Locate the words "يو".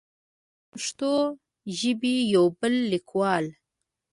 2.35-2.45